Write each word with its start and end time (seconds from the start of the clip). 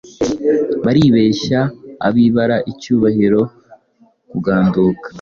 Baribehya 0.83 1.61
abibara 2.07 2.57
icyubahiro 2.71 3.41
kuganduka 4.29 5.07